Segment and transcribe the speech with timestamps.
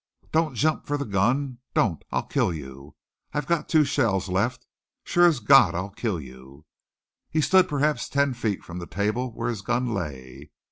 [0.31, 1.59] "Don't jump for the gun!
[1.75, 2.03] Don't!
[2.11, 2.95] I'll kill you!
[3.35, 4.65] I've got two shells left!
[5.03, 6.65] Sure as God, I'll kill you!"
[7.29, 10.49] He stood perhaps ten feet from the table where his gun lay.